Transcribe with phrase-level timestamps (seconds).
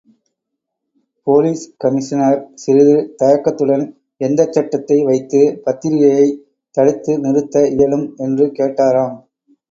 [1.27, 3.83] Police commissioner சிறிது தயக்கத்துடன்
[4.21, 6.39] எந்தச்சட்டத்தை வைத்து பத்திரிகையைத்
[6.77, 9.15] தடுத்து நிறுத்த இயலும் என்று கேட்டாராம்.